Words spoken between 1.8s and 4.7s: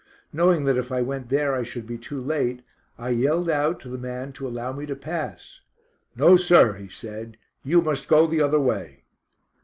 be too late, I yelled out to the man to